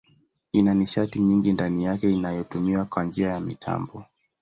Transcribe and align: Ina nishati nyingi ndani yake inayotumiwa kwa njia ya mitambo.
Ina 0.51 0.73
nishati 0.73 1.19
nyingi 1.19 1.51
ndani 1.51 1.83
yake 1.83 2.11
inayotumiwa 2.11 2.85
kwa 2.85 3.03
njia 3.03 3.29
ya 3.29 3.39
mitambo. 3.39 4.05